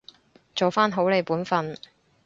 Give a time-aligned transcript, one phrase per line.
[0.55, 1.77] 做返好你本分